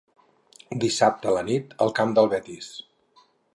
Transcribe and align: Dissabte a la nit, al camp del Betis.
Dissabte 0.83 1.29
a 1.31 1.35
la 1.37 1.45
nit, 1.51 1.77
al 1.87 1.95
camp 2.01 2.17
del 2.21 2.33
Betis. 2.35 2.73